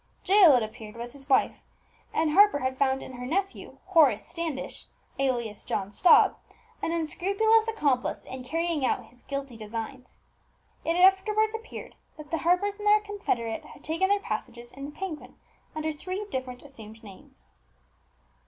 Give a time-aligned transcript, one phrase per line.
[0.25, 1.57] Jael, it appeared, was his wife;
[2.11, 4.87] and Harper had found in her nephew, Horace Standish,
[5.19, 6.37] alias John Stobb,
[6.81, 10.17] an unscrupulous accomplice in carrying out his guilty designs.
[10.83, 14.91] It afterwards appeared that the Harpers and their confederate had taken their passages in the
[14.91, 15.35] Penguin
[15.75, 17.53] under three different assumed names.